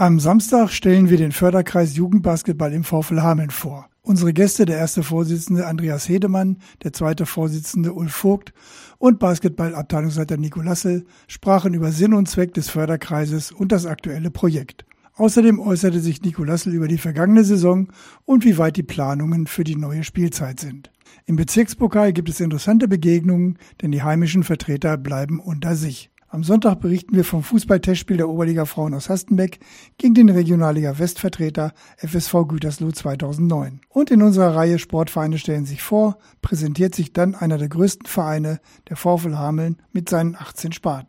[0.00, 3.90] Am Samstag stellen wir den Förderkreis Jugendbasketball im VfL Hameln vor.
[4.00, 8.54] Unsere Gäste, der erste Vorsitzende Andreas Hedemann, der zweite Vorsitzende Ulf Vogt
[8.96, 14.86] und Basketballabteilungsleiter Nico Lassel, sprachen über Sinn und Zweck des Förderkreises und das aktuelle Projekt.
[15.16, 17.88] Außerdem äußerte sich Nico Lassel über die vergangene Saison
[18.24, 20.90] und wie weit die Planungen für die neue Spielzeit sind.
[21.26, 26.10] Im Bezirkspokal gibt es interessante Begegnungen, denn die heimischen Vertreter bleiben unter sich.
[26.32, 29.58] Am Sonntag berichten wir vom Fußball-Testspiel der Oberliga Frauen aus Hastenbeck
[29.98, 33.80] gegen den Regionalliga Westvertreter FSV Gütersloh 2009.
[33.88, 38.60] Und in unserer Reihe Sportvereine stellen sich vor, präsentiert sich dann einer der größten Vereine,
[38.88, 41.08] der VfL Hameln, mit seinen 18 Sparten.